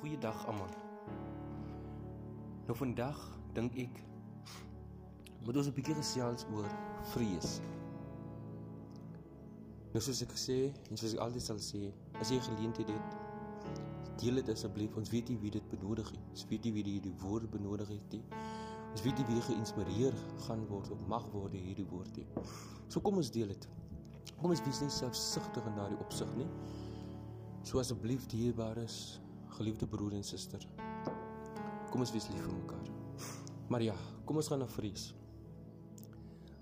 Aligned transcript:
Goeiedag 0.00 0.46
almal. 0.48 0.70
Nou 2.64 2.74
vandag 2.78 3.18
dink 3.52 3.74
ek 3.82 3.98
moet 5.44 5.58
ons 5.60 5.68
'n 5.68 5.76
bietjie 5.76 5.96
gesels 5.98 6.46
oor 6.56 6.68
vrees. 7.12 7.60
Nou 9.92 10.00
soos 10.00 10.22
ek 10.24 10.32
gesê 10.32 10.56
en 10.88 10.96
soos 10.96 11.12
ek 11.12 11.20
altyd 11.20 11.44
sal 11.44 11.60
sê, 11.60 11.92
as 12.16 12.32
jy 12.32 12.40
geleentheid 12.48 12.88
het, 12.88 13.18
deel 14.16 14.40
dit 14.40 14.48
asseblief. 14.48 14.96
Ons 14.96 15.12
weet 15.12 15.28
nie 15.28 15.38
wie 15.44 15.50
dit 15.50 15.68
benodig 15.68 16.12
nie. 16.16 16.24
Ons 16.30 16.48
weet 16.48 16.64
nie 16.64 16.72
wie 16.72 16.84
hierdie 16.84 17.16
woord 17.20 17.50
benodig 17.50 17.88
het 17.88 18.12
nie. 18.12 18.24
Ons 18.92 19.02
weet 19.02 19.18
nie 19.18 19.26
wie 19.34 19.40
geïnspireer 19.52 20.14
gaan 20.48 20.66
word 20.66 20.90
of 20.90 21.06
mag 21.08 21.28
word 21.32 21.52
deur 21.52 21.66
hierdie 21.68 21.88
woord 21.92 22.16
nie. 22.16 22.26
So 22.88 23.00
kom 23.00 23.16
ons 23.16 23.30
deel 23.30 23.48
dit. 23.48 23.68
Kom 24.40 24.50
ons 24.50 24.64
wees 24.64 24.80
nie 24.80 24.88
selfsugtig 24.88 25.66
in 25.66 25.74
daardie 25.74 26.00
opsig 26.00 26.36
nie. 26.36 26.48
So 27.62 27.78
asseblief 27.78 28.26
dierbares 28.26 29.20
geliefde 29.50 29.86
broer 29.86 30.12
en 30.12 30.24
suster. 30.24 30.66
Kom 31.90 32.00
ons 32.00 32.12
wees 32.12 32.28
lief 32.28 32.44
vir 32.44 32.54
mekaar. 32.54 32.90
Maar 33.68 33.82
ja, 33.82 33.96
kom 34.24 34.36
ons 34.36 34.48
gaan 34.48 34.62
na 34.62 34.66
vrees. 34.66 35.10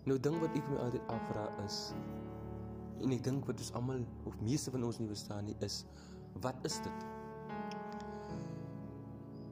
Nou 0.08 0.18
ding 0.18 0.38
wat 0.40 0.54
ek 0.56 0.68
my 0.70 0.78
altyd 0.86 1.10
afvra 1.12 1.48
is 1.64 1.92
en 2.98 3.12
ek 3.14 3.22
dink 3.22 3.46
wat 3.46 3.60
ons 3.62 3.72
almal 3.78 4.00
of 4.26 4.38
meeste 4.42 4.72
van 4.74 4.86
ons 4.88 4.98
nie 4.98 5.08
verstaan 5.10 5.44
nie 5.46 5.56
is 5.62 5.82
wat 6.42 6.64
is 6.66 6.78
dit? 6.82 7.04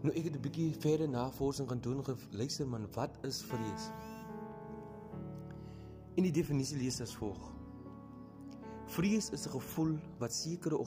Nou 0.02 0.14
ek 0.14 0.28
het 0.28 0.36
'n 0.36 0.42
bietjie 0.42 0.74
verder 0.80 1.08
navorsing 1.08 1.68
gaan 1.68 1.80
doen 1.80 2.04
geluister 2.04 2.66
man, 2.66 2.88
wat 2.94 3.18
is 3.22 3.42
vrees? 3.42 3.90
In 6.16 6.22
die 6.22 6.32
definisie 6.32 6.78
lees 6.78 7.00
as 7.00 7.14
volg: 7.14 7.52
Vrees 8.86 9.30
is 9.30 9.46
'n 9.46 9.50
gevoel 9.50 9.98
wat 10.18 10.32
sekere 10.32 10.78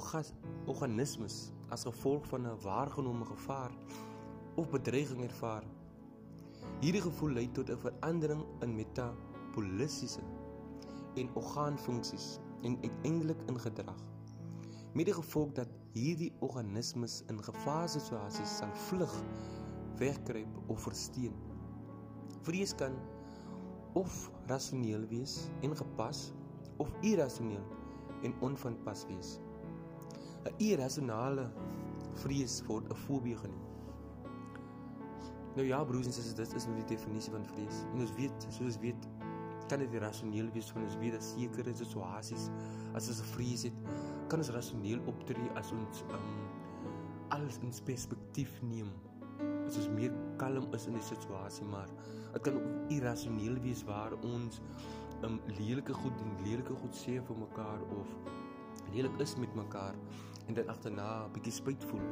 organismes 0.66 1.52
as 1.80 1.86
gevolg 1.86 2.26
van 2.28 2.42
'n 2.48 2.62
waargenome 2.62 3.26
gevaar 3.26 3.72
of 4.56 4.70
bedreiging 4.70 5.24
ervaar. 5.24 5.64
Hierdie 6.80 7.02
gevoel 7.02 7.32
lei 7.32 7.52
tot 7.52 7.70
'n 7.70 7.78
verandering 7.78 8.44
in 8.60 8.76
metabolisiese 8.76 10.20
en 11.16 11.30
orgaanfunksies 11.34 12.40
en 12.62 12.78
uiteindelik 12.82 13.42
in 13.48 13.60
gedrag. 13.60 14.02
Met 14.94 15.06
die 15.06 15.14
gevolg 15.14 15.52
dat 15.52 15.70
hierdie 15.94 16.34
organismes 16.40 17.24
in 17.28 17.44
gevaarsituasies 17.44 18.58
sal 18.58 18.76
vlug, 18.76 19.24
wegkruip 19.96 20.60
of 20.68 20.82
versteen. 20.82 21.36
Vrees 22.42 22.76
kan 22.76 22.96
of 23.94 24.32
rasioneel 24.46 25.08
wees 25.08 25.50
en 25.62 25.76
gepas 25.76 26.32
of 26.78 26.92
irrasioneel 27.02 27.68
en 28.22 28.34
onvanpas 28.40 29.06
wees. 29.06 29.40
'n 30.46 30.54
Irrasionele 30.58 31.50
vrees 32.24 32.62
word 32.68 32.90
'n 32.92 32.96
fobie 32.96 33.36
genoem. 33.36 33.66
Nou 35.56 35.66
ja, 35.68 35.84
broers 35.84 36.06
en 36.06 36.14
susters, 36.14 36.50
dit 36.50 36.58
is 36.58 36.66
nou 36.68 36.76
die 36.78 36.96
definisie 36.96 37.32
van 37.32 37.46
vrees. 37.46 37.84
En 37.94 38.02
ons 38.06 38.14
weet, 38.16 38.46
soos 38.48 38.66
ons 38.66 38.80
weet, 38.80 39.08
kan 39.68 39.80
dit 39.80 39.96
rasioneel 40.02 40.48
wees 40.54 40.72
van 40.72 40.84
ons 40.84 40.96
weet 41.02 41.12
dat 41.18 41.24
sekere 41.24 41.74
situasies 41.76 42.50
as 42.94 43.10
ons 43.12 43.20
'n 43.22 43.30
vrees 43.34 43.64
het, 43.64 43.78
kan 44.28 44.40
ons 44.40 44.50
rasioneel 44.50 45.00
optree 45.06 45.50
as 45.56 45.72
ons 45.72 46.04
um, 46.16 46.32
alles 47.30 47.60
in 47.62 47.74
perspektief 47.84 48.62
neem. 48.62 48.90
As 49.68 49.78
ons 49.78 49.90
meer 49.90 50.14
kalm 50.38 50.74
is 50.74 50.88
in 50.88 50.94
die 50.94 51.02
situasie, 51.02 51.66
maar 51.66 51.90
dit 52.34 52.42
kan 52.42 52.56
ook 52.56 52.90
irrasioneel 52.90 53.60
wees 53.62 53.84
waar 53.84 54.14
ons 54.24 54.62
um 55.24 55.40
lelike 55.60 55.94
goed 55.94 56.22
en 56.24 56.36
lelike 56.46 56.74
goed 56.82 56.96
sê 56.96 57.20
vir 57.28 57.38
mekaar 57.38 57.82
of 57.92 58.08
lelik 58.94 59.20
is 59.20 59.36
met 59.36 59.56
mekaar 59.56 59.96
en 60.50 60.58
dan 60.58 60.70
agterna 60.74 61.08
'n 61.26 61.32
bietjie 61.34 61.54
spyt 61.54 61.84
voel. 61.86 62.08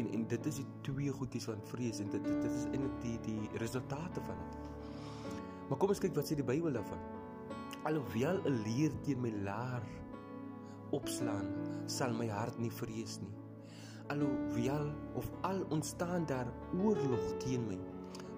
En 0.00 0.08
en 0.12 0.26
dit 0.26 0.46
is 0.46 0.56
die 0.62 0.66
twee 0.80 1.12
goedjies 1.12 1.44
van 1.44 1.60
vrees 1.72 2.00
en 2.00 2.10
dit 2.10 2.24
dit, 2.24 2.44
is 2.44 2.64
eintlik 2.64 3.00
die 3.02 3.18
die 3.20 3.48
resultate 3.60 4.20
van 4.20 4.38
dit. 4.50 4.64
Maar 5.68 5.78
kom 5.78 5.92
ons 5.92 6.00
kyk 6.00 6.14
wat 6.14 6.28
sê 6.30 6.38
die 6.38 6.46
Bybel 6.46 6.72
daarvan. 6.72 7.02
Alhoewel 7.84 8.40
'n 8.44 8.62
leer 8.64 8.92
teen 9.02 9.20
my 9.20 9.32
laar 9.44 9.82
opslaan, 10.90 11.52
sal 11.86 12.12
my 12.12 12.28
hart 12.28 12.58
nie 12.58 12.70
vrees 12.70 13.20
nie. 13.20 13.34
Alhoewel 14.08 14.92
of 15.14 15.30
al 15.42 15.64
ontstaan 15.68 16.26
daar 16.26 16.52
oorlog 16.78 17.36
teen 17.38 17.66
my, 17.66 17.78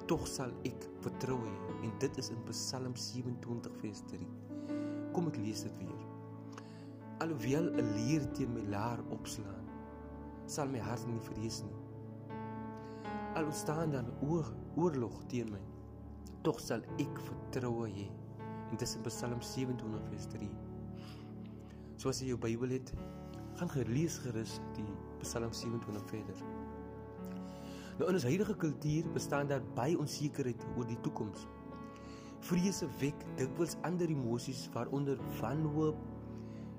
tog 0.06 0.26
sal 0.26 0.50
ek 0.64 0.88
vertrou 1.00 1.40
en 1.82 1.92
dit 1.98 2.18
is 2.18 2.30
in 2.30 2.42
Psalm 2.44 2.96
27 2.96 3.76
vers 3.80 4.02
3. 4.06 4.26
Kom 5.12 5.26
ek 5.28 5.36
lees 5.36 5.62
dit 5.62 5.76
weer. 5.78 6.07
Alhoewel 7.18 7.66
'n 7.74 7.88
leer 7.96 8.22
teen 8.30 8.52
my 8.54 8.62
laar 8.70 9.00
opslaan, 9.10 9.64
sal 10.46 10.68
my 10.70 10.78
hart 10.78 11.06
nie 11.10 11.20
vrees 11.20 11.62
nie. 11.66 11.78
Al 13.34 13.48
staan 13.52 13.90
daar 13.90 14.06
oor, 14.22 14.46
oorlog 14.76 15.16
teen 15.26 15.50
my, 15.50 15.58
tog 16.46 16.60
sal 16.60 16.84
ek 17.02 17.18
vertrou 17.26 17.88
hê. 17.88 18.06
En 18.70 18.76
dit 18.76 18.82
is 18.86 18.94
in 18.94 19.02
Psalm 19.02 19.42
27 19.42 20.04
vers 20.10 20.26
3. 20.34 20.50
So 21.96 22.08
as 22.08 22.20
jy 22.20 22.28
jou 22.28 22.38
Bybel 22.38 22.76
het, 22.76 22.92
gaan 23.58 23.70
gelees 23.70 24.18
gerus 24.22 24.60
die 24.76 24.86
Psalm 25.24 25.52
27 25.52 26.06
verder. 26.12 26.44
Nou 27.98 28.08
in 28.12 28.14
ons 28.14 28.28
huidige 28.30 28.54
kultuur 28.54 29.08
bestaan 29.12 29.50
daar 29.50 29.64
baie 29.74 29.98
onsekerheid 29.98 30.62
oor 30.76 30.86
die 30.86 31.00
toekoms. 31.00 31.48
Vrese 32.46 32.86
wek 33.00 33.26
dikwels 33.40 33.74
ander 33.82 34.06
emosies 34.06 34.68
waaronder 34.72 35.18
wanhoop 35.40 35.98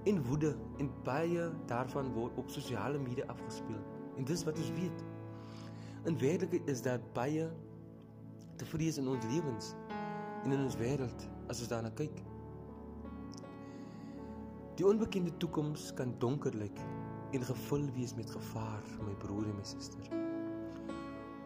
en 0.03 0.21
woede 0.23 0.55
en 0.77 0.91
baie 1.03 1.49
daarvan 1.67 2.13
word 2.13 2.37
op 2.37 2.49
sosiale 2.49 2.99
media 2.99 3.25
afgespeel. 3.27 3.81
En 4.17 4.23
dis 4.23 4.43
wat 4.43 4.57
ons 4.57 4.71
weet. 4.71 5.03
In 6.07 6.17
werklikheid 6.19 6.67
is 6.67 6.81
daar 6.81 7.01
baie 7.13 7.49
te 8.55 8.65
vrees 8.65 8.97
in 8.97 9.07
ons 9.07 9.25
lewens 9.31 9.73
en 10.43 10.51
in 10.51 10.63
ons 10.63 10.77
wêreld 10.79 11.27
as 11.51 11.59
ons 11.59 11.71
daarna 11.71 11.91
kyk. 11.95 12.23
Die 14.79 14.87
onbekende 14.87 15.33
toekoms 15.37 15.89
kan 15.93 16.13
donker 16.23 16.55
lyk 16.55 16.79
en 17.35 17.43
gevul 17.43 17.83
wees 17.93 18.15
met 18.15 18.31
gevaar, 18.31 18.85
my 19.03 19.13
broer 19.19 19.49
en 19.51 19.57
my 19.57 19.65
suster. 19.67 20.07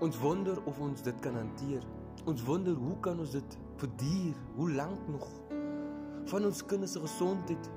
Ons 0.03 0.19
wonder 0.21 0.59
of 0.69 0.79
ons 0.79 1.01
dit 1.01 1.19
kan 1.25 1.35
hanteer. 1.37 1.83
Ons 2.29 2.43
wonder 2.45 2.75
hoe 2.77 2.95
kan 3.03 3.19
ons 3.19 3.33
dit 3.33 3.57
verduur? 3.81 4.37
Hoe 4.55 4.69
lank 4.71 5.07
nog? 5.09 5.25
Van 6.29 6.45
ons 6.45 6.61
kinders 6.65 6.93
se 6.95 7.01
gesondheid 7.03 7.69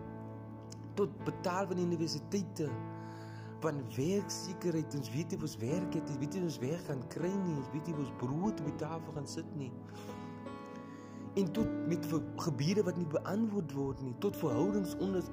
tot 0.98 1.12
betaal 1.24 1.70
van 1.70 1.80
universiteite, 1.82 2.68
van 3.64 3.80
werksekerheid, 3.96 4.98
ons 4.98 5.10
weet 5.14 5.32
nie 5.32 5.38
of 5.40 5.46
ons 5.48 5.56
werk 5.62 5.96
het, 5.96 6.12
ons 6.12 6.20
weet 6.20 6.36
nie 6.36 6.42
of 6.44 6.50
ons 6.50 6.60
werk 6.64 6.90
gaan 6.90 7.02
kry 7.12 7.32
nie, 7.32 7.56
ons 7.56 7.72
weet 7.72 7.88
nie 7.88 7.96
of 7.96 8.04
ons 8.04 8.14
brood 8.20 8.60
op 8.60 8.68
die 8.70 8.78
tafel 8.82 9.16
gaan 9.16 9.28
sit 9.30 9.56
nie. 9.56 9.72
En 11.36 11.50
tot 11.56 11.72
met 11.88 12.06
gebiede 12.44 12.84
wat 12.84 12.96
nie 13.00 13.08
beantwoord 13.12 13.74
word 13.76 14.04
nie, 14.04 14.14
tot 14.24 14.38
verhoudings 14.40 14.96
onder 15.04 15.24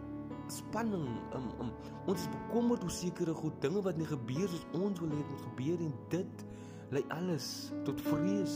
spanning 0.52 1.08
um, 1.36 1.48
um, 1.62 1.72
ons 2.06 2.20
is 2.20 2.30
bekommerd 2.34 2.84
oor 2.84 2.92
sekere 2.92 3.34
goed 3.38 3.56
dinge 3.64 3.84
wat 3.86 4.00
nie 4.00 4.08
gebeur 4.10 4.50
soos 4.52 4.66
ons 4.76 5.00
wil 5.00 5.14
hê 5.14 5.20
dit 5.22 5.30
moet 5.32 5.46
gebeur 5.48 5.84
en 5.86 5.94
dit 6.12 6.46
lei 6.94 7.04
alles 7.16 7.48
tot 7.88 8.02
vrees. 8.10 8.54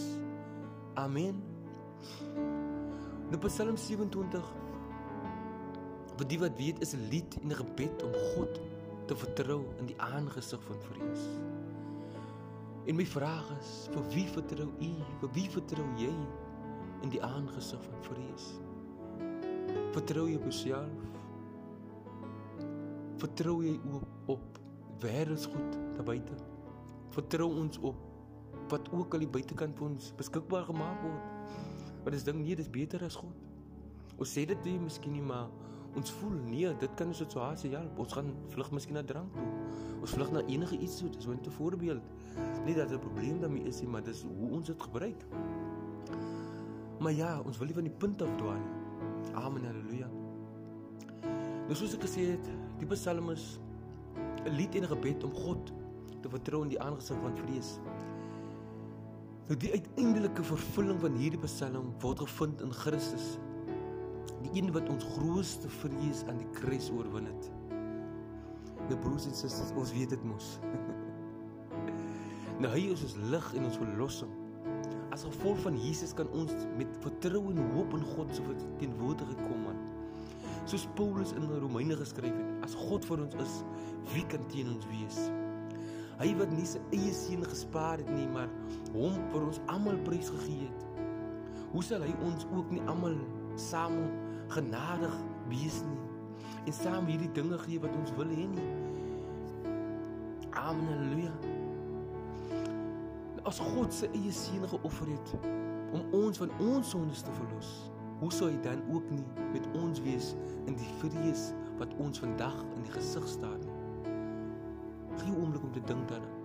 Amen. 0.99 1.39
Nou 3.31 3.39
Psalm 3.47 3.77
27 3.79 4.51
wat 6.17 6.29
die 6.29 6.39
wat 6.41 6.57
weet 6.57 6.81
is 6.81 6.93
'n 6.93 7.07
lied 7.09 7.37
en 7.41 7.51
'n 7.51 7.61
gebed 7.61 8.03
om 8.03 8.13
God 8.13 8.61
te 9.05 9.15
vertrou 9.15 9.63
in 9.79 9.85
die 9.85 10.01
aangesig 10.01 10.63
van 10.63 10.79
vrees. 10.81 11.23
En 12.87 12.95
my 12.95 13.05
vraag 13.05 13.51
is, 13.59 13.89
vir 13.91 14.03
wie 14.13 14.27
vertrou 14.27 14.67
u? 14.79 14.91
Vir 15.19 15.29
wie 15.31 15.49
vertrou 15.49 15.85
jy 15.99 16.13
in 17.01 17.09
die 17.09 17.23
aangesig 17.23 17.83
van 17.83 18.03
vrees? 18.07 18.45
Vertrou 19.91 20.27
jy 20.29 20.35
op 20.35 20.47
jouself? 20.47 20.91
Vertrou 23.17 23.63
jy 23.63 23.79
op 23.91 24.07
op 24.25 24.59
wêreldsgoed 24.99 25.77
daar 25.95 26.03
buite? 26.03 26.33
Vertrou 27.09 27.49
ons 27.55 27.77
op 27.77 27.95
wat 28.67 28.89
ook 28.91 29.13
al 29.13 29.23
die 29.23 29.33
buitekant 29.35 29.77
vir 29.77 29.87
ons 29.87 30.13
beskikbaar 30.17 30.65
gemaak 30.67 31.01
word? 31.01 31.53
Want 32.03 32.11
dis 32.15 32.23
ding 32.23 32.41
nee, 32.43 32.55
dis 32.55 32.69
beter 32.69 33.03
as 33.03 33.15
God. 33.15 33.35
Ons 34.17 34.33
sê 34.33 34.45
dit 34.45 34.63
nie 34.65 34.79
miskien 34.79 35.11
nie, 35.11 35.23
maar 35.23 35.47
ons 35.97 36.11
voel 36.19 36.35
nee, 36.45 36.69
dit 36.79 36.93
kan 36.95 37.09
'n 37.09 37.13
situasie 37.13 37.71
help. 37.75 37.99
Ons 37.99 38.13
gaan 38.13 38.29
vlug 38.53 38.71
miskien 38.71 38.93
na 38.93 39.03
drank 39.03 39.33
toe. 39.33 39.47
Ons 40.01 40.11
vlug 40.11 40.31
na 40.31 40.41
enige 40.45 40.77
iets 40.77 40.97
so 40.97 41.31
'n 41.31 41.51
voorbeeld. 41.57 42.03
Nie 42.65 42.75
dat 42.75 42.91
'n 42.91 42.99
probleem 42.99 43.39
daarmee 43.39 43.63
is 43.63 43.81
nie, 43.81 43.89
maar 43.89 44.03
dis 44.03 44.21
hoe 44.21 44.49
ons 44.49 44.67
dit 44.67 44.81
gebruik. 44.81 45.25
Maar 46.99 47.11
ja, 47.11 47.41
ons 47.45 47.57
wil 47.57 47.65
nie 47.65 47.73
van 47.73 47.83
die 47.83 47.97
punt 47.97 48.21
af 48.21 48.35
dwaal 48.35 48.53
nie. 48.53 49.33
Amen. 49.33 49.63
Halleluja. 49.65 50.09
Dus 51.67 51.77
soos 51.77 51.93
ek 51.93 52.01
gesê 52.01 52.21
het, 52.31 52.49
die 52.79 52.87
Psalm 52.87 53.29
is 53.29 53.59
'n 54.45 54.49
lied 54.49 54.75
en 54.75 54.83
'n 54.83 54.87
gebed 54.87 55.23
om 55.23 55.33
God 55.33 55.73
te 56.21 56.29
vertrou 56.29 56.63
in 56.63 56.69
die 56.69 56.81
aangesig 56.81 57.17
van 57.21 57.35
vrees. 57.35 57.79
Nou 59.47 59.59
die 59.59 59.71
uiteindelike 59.71 60.43
vervulling 60.43 60.99
van 60.99 61.15
hierdie 61.15 61.39
Psalm 61.39 61.93
word 61.99 62.19
gevind 62.19 62.61
in 62.61 62.73
Christus 62.73 63.37
die 64.47 64.61
een 64.61 64.71
wat 64.75 64.89
ons 64.89 65.05
grootste 65.17 65.69
vrees 65.81 66.23
aan 66.27 66.39
die 66.39 66.49
kruis 66.55 66.89
oorwin 66.93 67.27
het. 67.27 67.49
Nou 68.87 68.97
broers 69.03 69.27
en 69.27 69.35
susters, 69.35 69.73
ons 69.75 69.93
weet 69.95 70.15
dit 70.15 70.23
mos. 70.27 70.57
Nou 72.57 72.71
hy 72.73 72.87
is 72.89 73.03
ons 73.05 73.11
lig 73.29 73.47
en 73.53 73.67
ons 73.67 73.75
verlossing. 73.77 74.31
As 75.13 75.21
gevolg 75.27 75.59
van 75.61 75.75
Jesus 75.77 76.09
kan 76.17 76.25
ons 76.33 76.49
met 76.79 76.95
vertroue 77.03 77.51
en 77.53 77.67
hoop 77.75 77.91
in 77.93 78.05
God 78.15 78.31
se 78.33 78.55
teenwoordigheid 78.79 79.43
kom 79.43 79.59
man. 79.67 79.77
Soos 80.65 80.87
Paulus 80.97 81.35
in 81.37 81.45
Romeine 81.61 81.93
geskryf 81.99 82.33
het, 82.33 82.55
as 82.65 82.73
God 82.87 83.05
vir 83.05 83.21
ons 83.27 83.37
is, 83.43 83.59
wie 84.15 84.25
kan 84.33 84.41
teen 84.49 84.71
ons 84.73 84.89
wees? 84.89 85.19
Hy 86.17 86.31
wat 86.39 86.49
nie 86.57 86.65
sy 86.65 86.81
eie 86.97 87.13
seun 87.13 87.45
gespaar 87.45 88.01
het 88.01 88.09
nie, 88.09 88.25
maar 88.33 88.49
hom 88.95 89.21
vir 89.35 89.45
ons 89.51 89.61
almal 89.69 90.01
prys 90.07 90.33
gegee 90.33 90.65
het. 90.65 91.05
Hoe 91.75 91.85
sal 91.85 92.01
hy 92.07 92.15
ons 92.25 92.49
ook 92.57 92.73
nie 92.73 92.81
almal 92.89 93.21
saam 93.61 94.01
genadig 94.47 95.15
wees 95.47 95.81
nie 95.87 96.03
en 96.67 96.73
saam 96.73 97.05
hierdie 97.07 97.31
dinge 97.31 97.57
gee 97.63 97.79
wat 97.79 97.95
ons 97.95 98.11
wil 98.19 98.27
hê 98.27 98.47
nie? 98.51 98.67
Amen. 98.67 98.87
Halleluja. 100.57 101.31
As 103.47 103.59
God 103.63 103.93
sy 103.95 104.09
eie 104.17 104.31
seun 104.35 104.65
geoffer 104.67 105.11
het 105.13 105.35
om 105.95 106.01
ons 106.17 106.41
van 106.41 106.51
ons 106.59 106.89
sondes 106.91 107.21
te 107.23 107.31
verlos, 107.37 107.69
hoe 108.19 108.31
sou 108.33 108.49
hy 108.49 108.57
dan 108.65 108.81
ook 108.91 109.05
nie 109.13 109.23
met 109.53 109.67
ons 109.77 110.01
wees 110.03 110.33
in 110.65 110.75
die 110.75 110.89
vrees 110.99 111.51
wat 111.79 111.93
ons 112.03 112.19
vandag 112.19 112.57
in 112.73 112.83
die 112.87 112.95
gesig 112.97 113.29
staar 113.29 113.55
nie? 113.61 113.77
Gee 115.21 115.31
'n 115.31 115.39
oomblik 115.39 115.63
om 115.63 115.71
te 115.71 115.85
dink 115.85 116.09
daaraan. 116.09 116.35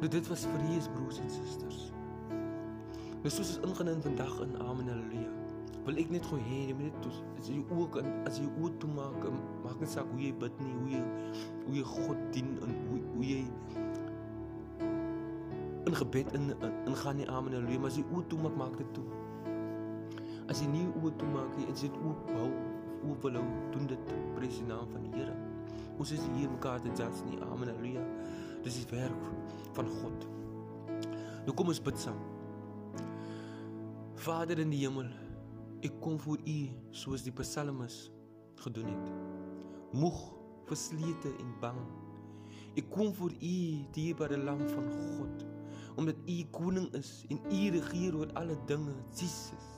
Nou 0.00 0.08
dit 0.08 0.28
was 0.28 0.46
vrees 0.46 0.88
broers 0.94 1.18
en 1.18 1.30
susters. 1.30 1.95
Nou 3.22 3.32
soos 3.32 3.56
ons 3.56 3.64
ingaan 3.64 3.88
in 3.88 4.02
vandag 4.02 4.40
in 4.44 4.56
Amen 4.60 4.88
Halleluja. 4.88 5.30
Wil 5.86 6.00
ek 6.02 6.10
net 6.12 6.26
gou 6.28 6.36
hê 6.42 6.58
jy 6.68 6.74
moet 6.76 6.96
dit 7.00 7.20
as 7.38 7.48
jy 7.48 7.60
ook 7.72 7.96
as 8.28 8.40
jy 8.42 8.48
ook 8.60 8.74
toe 8.82 8.90
maak 8.92 9.22
maak 9.62 9.78
net 9.80 9.92
saak 9.92 10.10
hoe 10.12 10.20
jy 10.20 10.32
bid 10.42 10.60
nie 10.60 10.74
hoe 10.74 10.90
jy 10.90 11.00
hoe 11.62 11.76
jy 11.78 11.84
God 11.92 12.20
dien 12.34 12.50
en 12.66 12.74
hoe 12.90 12.98
hoe 13.14 13.24
jy 13.24 13.38
in 15.86 15.98
gebed 16.00 16.34
in 16.36 16.52
in 16.58 16.98
gaan 17.02 17.20
nie 17.22 17.28
amen 17.30 17.56
haleluja 17.56 17.84
maar 17.86 17.94
as 17.94 17.98
jy 18.02 18.04
ook 18.10 18.28
toe 18.28 18.40
maak 18.44 18.60
maak 18.60 18.76
dit 18.82 18.92
toe. 18.98 19.06
As 20.52 20.60
jy 20.60 20.68
nie 20.74 20.84
ook 20.90 21.16
toe 21.22 21.32
maak 21.32 21.56
jy 21.62 21.70
as 21.72 21.86
jy 21.86 21.92
dit 21.96 22.06
ook 22.10 22.30
hou 22.36 22.52
hoe 23.06 23.18
wil 23.24 23.40
hou 23.40 23.48
doen 23.72 23.90
dit 23.94 24.14
prys 24.36 24.60
die 24.60 24.68
naam 24.68 24.92
van 24.92 25.08
die 25.08 25.16
Here. 25.16 25.34
Ons 25.96 26.12
is 26.12 26.24
hier 26.36 26.52
mekaar 26.52 26.82
te 26.84 26.92
judge 26.92 27.24
nie 27.30 27.40
amen 27.48 27.72
haleluja 27.72 28.04
dis 28.66 28.82
die 28.82 28.88
werk 28.92 29.28
van 29.78 29.92
God. 30.02 30.32
Nou 31.46 31.54
kom 31.54 31.70
ons 31.72 31.80
bid 31.80 32.02
saam 32.02 32.35
Vader 34.26 34.58
in 34.58 34.72
die 34.74 34.80
hemel 34.80 35.06
Ek 35.86 36.00
kom 36.02 36.16
voor 36.18 36.40
U 36.50 36.54
soos 36.98 37.22
die 37.22 37.32
psalmis 37.38 38.08
gedoen 38.58 38.88
het. 38.90 39.10
Moeg, 39.94 40.16
verslete 40.66 41.30
en 41.30 41.52
bang. 41.62 41.78
Ek 42.74 42.88
kom 42.90 43.12
voor 43.14 43.30
U, 43.30 43.38
die 43.38 43.84
dierbare 43.94 44.38
lam 44.40 44.64
van 44.72 44.88
God, 44.90 45.44
omdat 46.02 46.18
U 46.26 46.38
koning 46.56 46.88
is 46.98 47.12
en 47.30 47.38
U 47.38 47.60
regeer 47.76 48.16
oor 48.18 48.32
alle 48.40 48.56
dinge, 48.66 48.96
Jesus. 49.14 49.68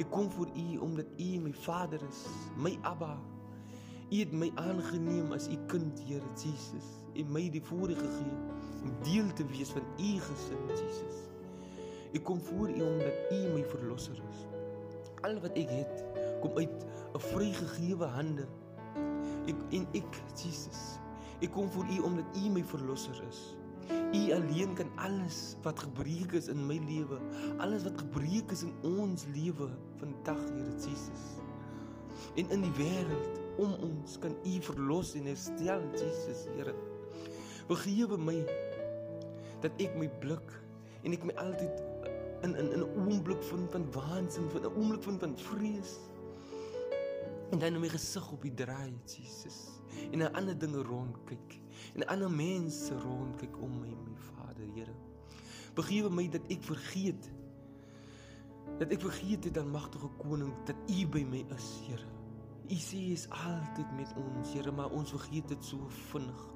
Ek 0.00 0.08
kom 0.14 0.30
voor 0.32 0.48
U 0.56 0.64
omdat 0.86 1.12
U 1.20 1.28
my 1.44 1.52
Vader 1.66 2.00
is, 2.08 2.22
my 2.56 2.72
Abba. 2.88 3.18
U 4.08 4.22
het 4.22 4.32
my 4.32 4.48
aangeneem 4.62 5.28
as 5.36 5.50
U 5.52 5.58
kind, 5.68 6.00
Here 6.08 6.32
Jesus, 6.40 6.88
en 7.12 7.28
my 7.36 7.44
die 7.52 7.64
voorreg 7.68 8.00
gegee 8.00 8.80
om 8.80 8.96
deel 9.04 9.28
te 9.36 9.44
wees 9.52 9.76
van 9.76 9.84
U 10.00 10.14
gesin, 10.30 10.64
Jesus. 10.72 11.31
Ek 12.12 12.24
kom 12.24 12.40
voor 12.40 12.68
U 12.68 12.80
omdat 12.82 13.32
U 13.32 13.44
my 13.54 13.64
verlosser 13.64 14.18
is 14.30 14.46
al 15.26 15.38
wat 15.42 15.56
ek 15.58 15.70
het 15.70 16.04
kom 16.42 16.56
uit 16.58 16.86
'n 17.14 17.22
vrygegewe 17.30 18.06
hande. 18.06 18.46
Ek 19.46 19.58
en 19.70 19.86
ek 19.94 20.12
Jesus. 20.34 20.98
Ek 21.40 21.50
kom 21.50 21.70
voor 21.70 21.86
U 21.86 21.98
omdat 21.98 22.36
U 22.36 22.50
my 22.50 22.64
verlosser 22.64 23.22
is. 23.28 23.56
U 24.14 24.32
alleen 24.32 24.74
kan 24.74 24.90
alles 24.96 25.56
wat 25.62 25.78
gebreek 25.78 26.32
is 26.32 26.48
in 26.48 26.66
my 26.66 26.78
lewe, 26.88 27.18
alles 27.58 27.82
wat 27.82 27.98
gebreek 27.98 28.50
is 28.50 28.62
in 28.62 28.74
ons 28.82 29.26
lewe 29.34 29.68
vandag, 29.96 30.38
Here 30.38 30.74
Jesus. 30.74 31.40
En 32.34 32.50
in 32.50 32.60
die 32.60 32.72
wêreld 32.78 33.40
om 33.56 33.72
ons 33.72 34.18
kan 34.18 34.36
U 34.44 34.60
verlos 34.60 35.14
en 35.14 35.26
herstel, 35.26 35.82
Jesus, 35.92 36.46
Here. 36.56 36.74
Vergewe 37.66 38.18
my 38.18 38.46
dat 39.60 39.72
ek 39.78 39.94
my 39.96 40.08
blik 40.20 40.62
en 41.02 41.12
ek 41.12 41.24
my 41.24 41.34
altyd 41.34 41.91
in 42.42 42.56
in 42.56 42.80
'n 42.80 42.84
oomblik 42.96 43.42
van 43.42 43.66
van 43.70 43.92
waansin, 43.92 44.50
van 44.50 44.62
'n 44.62 44.74
oomblik 44.76 45.02
van 45.02 45.18
van 45.18 45.38
vrees. 45.38 45.98
En 47.50 47.58
dan 47.58 47.74
om 47.74 47.80
my 47.80 47.88
gesig 47.88 48.32
op 48.32 48.42
die 48.42 48.54
draai, 48.54 48.94
Jesus. 49.04 49.68
En 50.10 50.18
'n 50.18 50.32
ander 50.32 50.58
dinge 50.58 50.82
rond 50.82 51.16
kyk. 51.24 51.60
En 51.94 52.06
ander 52.06 52.30
mense 52.30 52.98
rond 52.98 53.36
kyk 53.36 53.60
om 53.60 53.80
my, 53.80 53.88
my 53.88 54.16
Vader, 54.16 54.64
Here. 54.74 54.94
Begewe 55.74 56.10
my 56.10 56.28
dat 56.28 56.40
ek 56.48 56.62
vergeet 56.62 57.30
dat 58.78 58.90
ek 58.90 59.00
vergeet 59.00 59.44
het 59.44 59.54
dan 59.54 59.70
magtige 59.70 60.08
koning 60.16 60.54
dat 60.64 60.76
U 60.88 61.06
by 61.06 61.24
my 61.28 61.44
is, 61.54 61.80
Here. 61.86 62.06
U 62.70 62.74
sê 62.74 62.96
is 63.12 63.28
altyd 63.28 63.96
met 63.96 64.14
ons, 64.16 64.52
Here, 64.52 64.72
maar 64.72 64.90
ons 64.90 65.10
vergeet 65.10 65.48
dit 65.48 65.64
so 65.64 65.88
vinnig. 65.88 66.48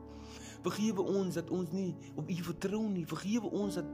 Vergewe 0.62 1.03
ons 1.03 1.35
dat 1.35 1.50
ons 1.50 1.71
nie 1.71 1.94
op 2.15 2.31
U 2.31 2.37
vertrou 2.43 2.88
nie. 2.88 3.06
Vergewe 3.06 3.50
ons 3.50 3.75
dat 3.75 3.85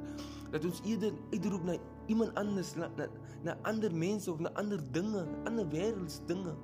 dat 0.52 0.64
ons 0.68 0.80
eerder 0.84 1.12
uitroep 1.32 1.64
na 1.64 1.76
iemand 2.06 2.34
anders 2.40 2.74
na, 2.76 2.90
na 2.96 3.08
na 3.42 3.56
ander 3.62 3.94
mense 3.94 4.30
of 4.30 4.38
na 4.38 4.50
ander 4.54 4.92
dinge, 4.92 5.26
ander 5.44 5.68
wêrelds 5.68 6.20
dinge. 6.26 6.54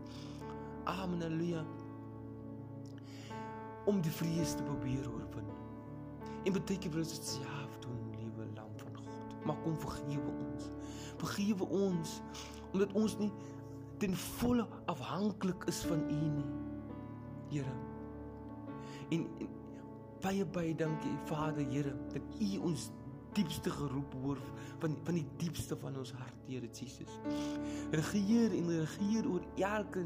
Amen. 0.85 1.21
Halleluja. 1.21 1.65
Om 3.85 4.01
die 4.01 4.13
vrees 4.13 4.55
te 4.55 4.63
probeer 4.63 5.09
oorwin. 5.11 5.49
En 6.45 6.53
beteken 6.53 6.93
vir 6.93 7.03
ons 7.03 7.15
dit 7.17 7.27
self 7.27 7.79
doen, 7.83 7.99
liewe 8.15 8.47
lam 8.55 8.71
van 8.77 8.95
God. 9.01 9.35
Maar 9.45 9.59
kom 9.65 9.79
vergewe 9.81 10.31
ons. 10.47 10.71
Vergewe 11.17 11.69
ons 11.69 12.21
omdat 12.73 12.93
ons 12.93 13.15
nie 13.19 13.31
ten 13.99 14.13
volle 14.17 14.67
afhanklik 14.93 15.65
is 15.73 15.81
van 15.89 16.05
U 16.13 16.19
nie. 16.37 16.49
Here. 17.49 17.75
En, 19.11 19.25
en 19.41 19.49
baie 20.23 20.47
baie 20.47 20.75
dankie 20.77 21.15
Vader 21.25 21.65
Here 21.73 21.97
dat 22.13 22.41
U 22.45 22.51
ons 22.71 22.91
diepste 23.37 23.71
geroep 23.71 24.15
hoor 24.23 24.41
van 24.79 24.97
van 25.05 25.17
die 25.19 25.27
diepste 25.41 25.77
van 25.77 25.97
ons 25.99 26.13
hart, 26.17 26.37
Here 26.49 26.69
Jesus. 26.73 27.11
Regeer 27.93 28.55
en 28.57 28.69
regeer 28.73 29.27
oor 29.29 29.45
elke 29.57 30.05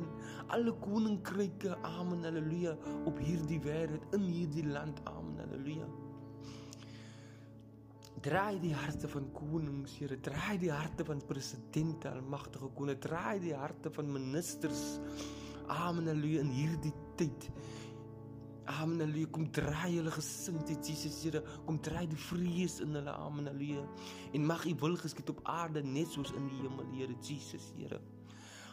alle 0.50 0.72
koninkryke. 0.82 1.76
Amen. 1.86 2.24
Halleluja. 2.26 2.76
Op 3.06 3.20
hierdie 3.22 3.60
wêreld, 3.62 4.06
in 4.16 4.24
hierdie 4.26 4.66
land. 4.66 5.02
Amen. 5.10 5.38
Halleluja. 5.44 5.86
Draai 8.22 8.58
die 8.62 8.74
harte 8.74 9.08
van 9.10 9.28
konings, 9.34 9.96
Here. 9.98 10.18
Draai 10.20 10.58
die 10.62 10.72
harte 10.72 11.04
van 11.04 11.22
presidente, 11.26 12.10
almagtige 12.10 12.72
koning. 12.74 12.98
Draai 13.02 13.38
die 13.44 13.54
harte 13.54 13.92
van 13.92 14.10
ministers. 14.12 14.98
Amen. 15.66 16.08
Halleluja 16.10 16.42
in 16.42 16.52
hierdie 16.56 16.94
tyd. 17.16 17.50
Amen. 18.80 19.00
Halleluja. 19.00 19.28
Kom 19.30 19.46
draai 19.52 19.96
hulle 19.96 20.12
gesindheid, 20.14 20.86
Jesus 20.86 21.22
Here. 21.24 21.42
Kom 21.66 21.80
draai 21.82 22.06
die 22.08 22.18
vrees 22.18 22.80
in 22.80 22.96
hulle. 22.96 23.12
Amen. 23.12 23.46
Halleluja. 23.50 23.84
En 24.32 24.46
mag 24.46 24.64
U 24.66 24.74
wil 24.80 24.96
geskied 24.96 25.28
op 25.28 25.40
aarde 25.44 25.82
net 25.82 26.08
soos 26.12 26.32
in 26.32 26.48
die 26.48 26.62
hemel, 26.62 26.88
Here 26.96 27.14
Jesus 27.20 27.72
Here. 27.76 28.00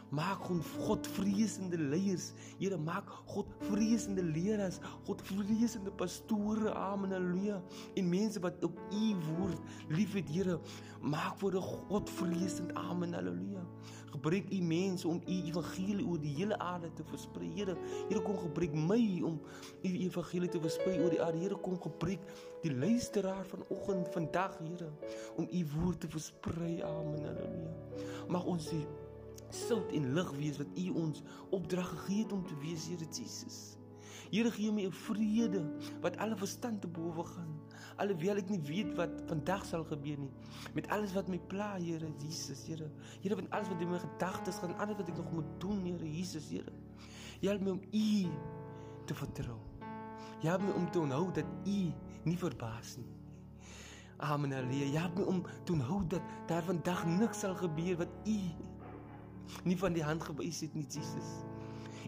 Maak 0.10 0.42
God 0.78 1.08
vreesende 1.08 1.78
leiers. 1.78 2.32
Here, 2.58 2.78
maak 2.78 3.10
God 3.30 3.46
vreesende 3.70 4.24
leraars, 4.24 4.80
God 5.06 5.22
vreesende 5.22 5.92
pastore. 5.92 6.74
Amen. 6.74 7.12
Halleluja. 7.12 7.62
En 7.94 8.10
mense 8.10 8.40
wat 8.40 8.64
op 8.64 8.78
U 8.92 9.16
woord 9.28 9.60
liefhet, 9.88 10.30
Here, 10.30 10.60
maak 11.02 11.38
vir 11.38 11.60
God 11.62 12.10
vreesend. 12.10 12.74
Amen. 12.74 13.14
Halleluja. 13.14 13.66
Gebruik 14.10 14.50
U 14.50 14.62
mense 14.66 15.08
om 15.08 15.22
U 15.22 15.36
evangelie 15.52 16.06
oor 16.06 16.18
die 16.22 16.34
hele 16.40 16.58
aarde 16.58 16.90
te 16.98 17.06
versprei. 17.12 17.52
Here, 17.54 17.76
Here 18.08 18.22
kom 18.26 18.40
gebruik 18.42 18.74
my 18.74 19.22
om 19.26 19.38
U 19.84 19.92
evangelie 19.92 20.50
te 20.50 20.62
versprei 20.62 20.98
oor 21.04 21.14
die 21.14 21.22
aarde. 21.22 21.44
Here, 21.44 21.60
kom 21.62 21.78
gebruik 21.82 22.26
die 22.64 22.74
luisteraar 22.74 23.46
vanoggend, 23.46 24.10
vandag, 24.16 24.58
Here, 24.66 24.90
om 25.38 25.46
U 25.46 25.62
woord 25.76 26.02
te 26.02 26.10
versprei. 26.10 26.80
Amen. 26.82 27.30
Halleluja. 27.30 27.78
Mag 28.30 28.50
ons 28.50 28.72
die 28.74 28.84
sout 29.56 29.92
en 29.92 30.14
lig 30.14 30.32
wees 30.38 30.58
wat 30.58 30.78
U 30.78 30.90
ons 30.90 31.24
opdrag 31.56 31.90
gegee 31.90 32.24
het 32.24 32.32
om 32.36 32.46
te 32.48 32.58
wees, 32.64 32.88
Here 32.88 33.06
Jesus. 33.06 33.80
Here 34.30 34.52
gee 34.52 34.72
my 34.72 34.86
'n 34.86 34.92
vrede 34.92 35.62
wat 36.02 36.18
alle 36.18 36.38
verstand 36.38 36.82
te 36.82 36.88
bowe 36.88 37.24
gaan. 37.24 37.60
Alhoewel 37.98 38.38
ek 38.38 38.50
nie 38.50 38.62
weet 38.62 38.96
wat 38.96 39.10
vandag 39.28 39.66
sal 39.66 39.84
gebeur 39.84 40.18
nie. 40.18 40.32
Met 40.74 40.88
alles 40.88 41.14
wat 41.14 41.28
my 41.28 41.40
pla, 41.40 41.78
Here 41.78 42.12
Jesus, 42.18 42.68
Here. 42.68 42.92
Here, 43.22 43.36
met 43.36 43.50
alles 43.50 43.68
wat 43.68 43.82
in 43.82 43.90
my 43.90 44.00
gedagtes 44.00 44.56
gaan, 44.56 44.78
alles 44.78 44.98
wat 44.98 45.10
ek 45.10 45.18
nog 45.18 45.32
moet 45.32 45.60
doen, 45.60 45.84
Here 45.86 46.12
Jesus, 46.12 46.50
Here. 46.50 46.72
Help 47.42 47.62
my 47.62 47.72
om 47.72 47.82
U 47.92 48.28
te 49.06 49.14
vertrou. 49.14 49.58
Help 50.40 50.62
my 50.62 50.72
om 50.72 50.92
te 50.92 51.00
onthou 51.00 51.32
dat 51.34 51.46
U 51.66 51.94
nie 52.24 52.38
verbaas 52.38 52.98
nie. 52.98 53.10
Amen. 54.18 54.52
Halleluja. 54.52 55.00
Help 55.00 55.18
my 55.18 55.24
om 55.24 55.44
te 55.64 55.72
onthou 55.72 56.08
dat 56.08 56.22
daar 56.48 56.64
vandag 56.64 57.06
niks 57.06 57.40
sal 57.40 57.56
gebeur 57.56 57.98
wat 57.98 58.12
U 58.28 58.40
nie 59.64 59.78
van 59.78 59.94
die 59.94 60.04
hand 60.04 60.24
gewys 60.24 60.62
het 60.66 60.76
nie, 60.78 60.86
Jesus. 60.90 61.30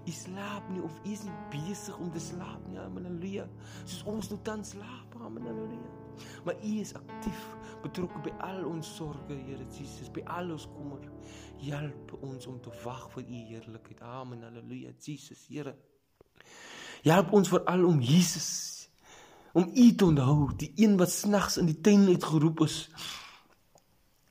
U 0.02 0.12
slaap 0.12 0.70
nie 0.74 0.82
of 0.82 0.94
u 1.06 1.12
is 1.14 1.24
nie 1.28 1.36
besig 1.54 1.98
om 2.02 2.10
te 2.12 2.20
slaap 2.20 2.64
nie. 2.70 2.80
Halleluja. 2.82 3.46
Soos 3.84 4.02
ons 4.10 4.32
nou 4.32 4.40
tans 4.46 4.74
slaap. 4.74 5.18
Halleluja. 5.22 6.00
Maar 6.46 6.58
u 6.64 6.72
is 6.82 6.94
aktief, 6.98 7.46
betrokke 7.82 8.20
by 8.26 8.34
al 8.46 8.66
ons 8.68 8.90
sorges, 8.98 9.40
Here 9.46 9.66
Jesus, 9.78 10.10
by 10.14 10.26
al 10.26 10.52
ons 10.58 10.68
kommer. 10.74 11.06
Help 11.62 12.18
ons 12.22 12.50
om 12.50 12.60
te 12.62 12.74
wag 12.84 13.08
vir 13.14 13.24
u 13.24 13.46
heerlikheid. 13.52 14.02
Amen. 14.02 14.44
Halleluja. 14.48 14.94
Jesus, 15.00 15.46
Here. 15.50 15.76
Help 17.02 17.34
ons 17.34 17.50
veral 17.50 17.86
om 17.86 18.02
Jesus 18.02 18.82
om 19.52 19.72
u 19.74 19.96
te 19.96 20.06
onthou, 20.06 20.52
die 20.56 20.72
een 20.76 20.98
wat 20.98 21.12
snags 21.12 21.58
in 21.58 21.68
die 21.68 21.80
tuin 21.82 22.08
uitgeroep 22.08 22.62
is 22.64 22.90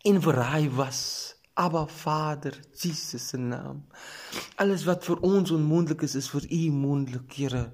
en 0.08 0.22
verraai 0.22 0.70
was. 0.70 1.29
Abba 1.60 1.86
Vader, 1.86 2.60
Jesus 2.72 3.28
se 3.28 3.36
naam. 3.36 3.82
Alles 4.56 4.86
wat 4.88 5.04
vir 5.04 5.18
ons 5.26 5.50
onmoontlik 5.52 6.06
is, 6.06 6.14
is 6.16 6.30
vir 6.32 6.46
U 6.48 6.60
moontlik, 6.72 7.34
Here. 7.36 7.66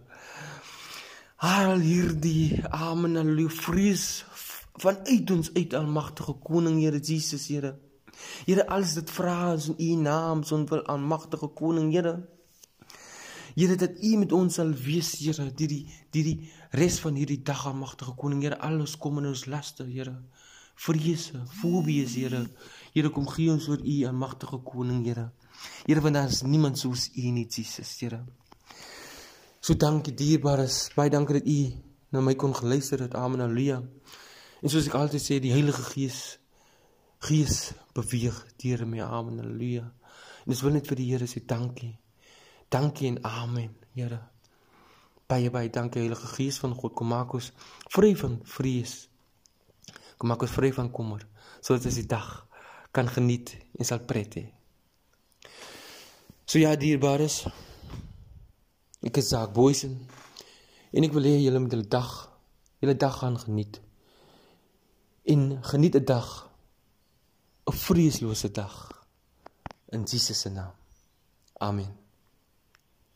Haal 1.38 1.84
hierdie 1.84 2.64
amen 2.74 3.14
halleluja 3.20 3.52
vrees 3.60 4.06
vanuit 4.82 5.30
ons 5.30 5.52
uit 5.54 5.76
almagtige 5.78 6.34
koning 6.42 6.80
Here 6.82 6.98
Jesus, 6.98 7.46
Here. 7.46 7.76
Here, 8.48 8.64
alles 8.66 8.96
dit 8.98 9.12
vra 9.20 9.52
ons 9.52 9.68
in 9.70 9.78
U 9.78 10.02
naam, 10.02 10.42
son 10.42 10.66
wil 10.66 10.82
almagtige 10.90 11.52
koning, 11.54 11.92
Here. 11.94 12.16
Here 13.54 13.78
dat 13.78 14.02
U 14.02 14.16
met 14.24 14.34
ons 14.34 14.58
sal 14.58 14.74
wees, 14.74 15.14
Here, 15.22 15.46
die 15.62 15.70
die 15.70 16.24
die 16.26 16.36
res 16.74 16.98
van 17.04 17.14
hierdie 17.14 17.44
dag 17.46 17.68
almagtige 17.70 18.18
koning, 18.18 18.42
Here, 18.42 18.58
alles 18.58 18.98
kom 18.98 19.22
in 19.22 19.30
ons 19.30 19.46
laste, 19.46 19.86
Here 19.86 20.16
vrese, 20.76 21.42
fobies, 21.60 22.14
Here. 22.14 22.44
Here 22.94 23.10
kom 23.10 23.26
gee 23.28 23.50
ons 23.52 23.68
oor 23.68 23.80
U, 23.80 23.96
almagtige 24.08 24.60
koning, 24.64 25.04
Here. 25.06 25.30
Here, 25.86 26.00
want 26.00 26.14
daar 26.14 26.28
is 26.28 26.42
niemand 26.42 26.78
soos 26.78 27.08
U 27.16 27.30
nie, 27.32 27.46
Jesus, 27.48 27.96
Here. 28.00 28.22
So 29.60 29.74
dankie 29.74 30.14
dierbares, 30.14 30.92
baie 30.94 31.10
dankie 31.10 31.40
dat 31.40 31.48
U 31.50 31.60
na 32.14 32.20
my 32.22 32.36
kon 32.38 32.54
geluister 32.54 33.00
het. 33.02 33.14
Amen. 33.14 33.40
Halleluja. 33.40 33.80
En 34.62 34.72
soos 34.72 34.86
ek 34.88 34.94
altyd 34.94 35.22
sê, 35.22 35.40
die 35.42 35.54
Heilige 35.54 35.82
Gees 35.90 36.38
Gees 37.26 37.72
beweeg 37.96 38.36
deur 38.62 38.84
my. 38.86 39.00
Amen. 39.02 39.40
Halleluja. 39.42 39.88
En 40.44 40.52
dis 40.52 40.62
wil 40.62 40.76
net 40.76 40.86
vir 40.86 41.00
die 41.00 41.08
Here 41.10 41.26
sê 41.26 41.42
dankie. 41.42 41.96
Dankie 42.70 43.10
en 43.10 43.20
amen, 43.26 43.74
Here. 43.94 44.20
Baie 45.26 45.50
baie 45.50 45.70
dankie 45.74 46.04
Heilige 46.04 46.30
Gees 46.36 46.60
van 46.62 46.74
God. 46.78 46.94
Kom 46.94 47.10
maak 47.10 47.34
ons 47.34 47.50
vry 47.90 48.14
van 48.18 48.38
vrees. 48.46 49.06
Kom 50.16 50.30
maak 50.30 50.44
ons 50.46 50.54
vry 50.56 50.72
van 50.72 50.90
kommer 50.92 51.24
sodat 51.60 51.88
ons 51.88 51.98
die 51.98 52.08
dag 52.08 52.28
kan 52.94 53.08
geniet 53.10 53.52
en 53.76 53.84
sal 53.88 54.04
pret 54.08 54.38
hê. 54.38 54.44
So 56.46 56.60
ja, 56.62 56.76
dierbares. 56.78 57.42
Ek 59.04 59.18
is 59.20 59.30
Zak 59.32 59.52
Boysen 59.56 59.98
en 60.94 61.04
ek 61.04 61.14
wil 61.14 61.28
hê 61.28 61.36
julle 61.42 61.60
moet 61.60 61.74
die 61.74 61.88
dag, 61.92 62.12
julle 62.80 62.96
dag 62.96 63.18
gaan 63.20 63.36
geniet. 63.42 63.80
En 65.26 65.58
geniet 65.62 65.96
'n 65.96 66.04
dag 66.04 66.28
'n 67.66 67.72
vreeslose 67.72 68.50
dag 68.50 68.76
in 69.92 70.04
Jesus 70.04 70.40
se 70.40 70.50
naam. 70.50 70.72
Amen. 71.58 71.92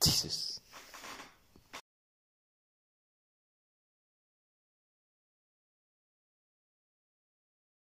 Jesus 0.00 0.59